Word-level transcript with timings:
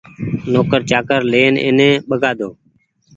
نوڪر 0.53 0.81
چآڪر 0.89 1.21
لين 1.31 1.53
ايني 1.63 1.89
ٻگآۮو 2.07 2.49
ني 2.51 2.55